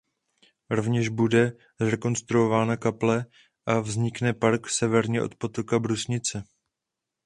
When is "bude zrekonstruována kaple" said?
1.09-3.25